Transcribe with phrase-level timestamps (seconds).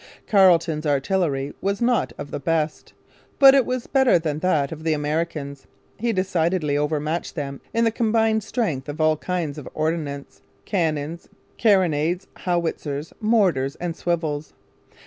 [0.25, 2.93] Carleton's artillery was not of the best.
[3.37, 5.67] But it was better than that of the Americans.
[5.97, 11.29] He decidedly overmatched them in the combined strength of all kinds of ordnance cannons,
[11.59, 14.53] carronades, howitzers, mortars, and swivels.